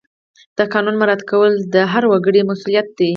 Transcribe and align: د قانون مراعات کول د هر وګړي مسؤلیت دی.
د 0.57 0.59
قانون 0.73 0.95
مراعات 1.01 1.21
کول 1.29 1.51
د 1.73 1.75
هر 1.91 2.03
وګړي 2.11 2.41
مسؤلیت 2.51 2.87
دی. 2.97 3.09